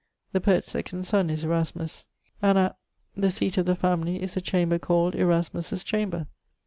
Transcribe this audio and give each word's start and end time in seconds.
The 0.31 0.41
poet's 0.41 0.71
second 0.71 1.03
sonne 1.05 1.29
is 1.29 1.43
Erasmus. 1.43 2.07
And 2.41 2.57
at..., 2.57 2.75
the 3.15 3.29
seate 3.29 3.59
of 3.59 3.67
the 3.67 3.75
family, 3.75 4.19
is 4.19 4.35
a 4.35 4.41
chamber 4.41 4.79
called 4.79 5.13
'Erasmus's 5.13 5.83
chamber.' 5.83 6.25